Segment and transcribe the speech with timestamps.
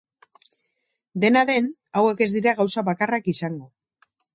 [1.25, 1.69] Dena den,
[2.03, 3.75] hauek ez dira gauza bakarrak izango.